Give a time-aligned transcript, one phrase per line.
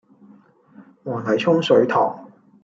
[1.05, 2.27] 黃泥涌水塘